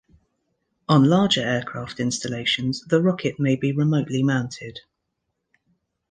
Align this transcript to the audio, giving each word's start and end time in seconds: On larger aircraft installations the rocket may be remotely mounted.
On 0.89 1.03
larger 1.03 1.41
aircraft 1.41 1.99
installations 1.99 2.81
the 2.87 3.03
rocket 3.03 3.39
may 3.39 3.55
be 3.55 3.71
remotely 3.71 4.23
mounted. 4.23 4.79